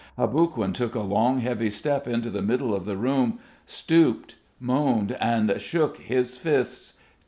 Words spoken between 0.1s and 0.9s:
Aboguin